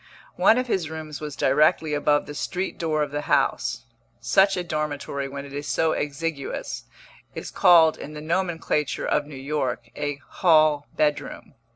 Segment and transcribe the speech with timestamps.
[0.35, 3.85] One of his rooms was directly above the street door of the house;
[4.19, 6.85] such a dormitory, when it is so exiguous,
[7.35, 11.53] is called in the nomenclature of New York a "hall bedroom."